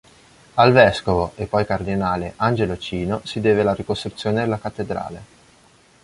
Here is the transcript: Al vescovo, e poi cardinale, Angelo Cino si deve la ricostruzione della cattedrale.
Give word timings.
Al 0.55 0.71
vescovo, 0.71 1.33
e 1.35 1.45
poi 1.45 1.63
cardinale, 1.63 2.33
Angelo 2.37 2.75
Cino 2.79 3.21
si 3.23 3.39
deve 3.39 3.61
la 3.61 3.75
ricostruzione 3.75 4.39
della 4.39 4.57
cattedrale. 4.57 5.23